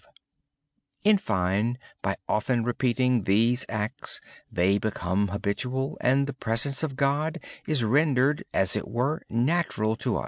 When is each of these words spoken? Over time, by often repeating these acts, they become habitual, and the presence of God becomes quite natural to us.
Over 1.05 1.17
time, 1.19 1.77
by 2.01 2.15
often 2.27 2.63
repeating 2.63 3.25
these 3.25 3.67
acts, 3.69 4.19
they 4.51 4.79
become 4.79 5.27
habitual, 5.27 5.95
and 6.01 6.25
the 6.25 6.33
presence 6.33 6.81
of 6.81 6.95
God 6.95 7.33
becomes 7.67 7.83
quite 7.83 9.21
natural 9.29 9.95
to 9.97 10.17
us. 10.17 10.19